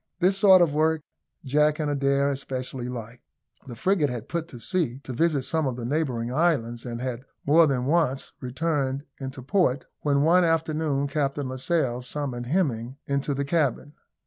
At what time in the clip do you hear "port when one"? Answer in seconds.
9.43-10.41